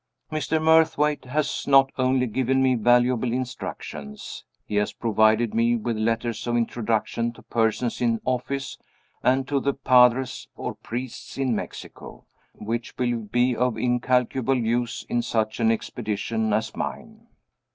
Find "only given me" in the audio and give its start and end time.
1.95-2.73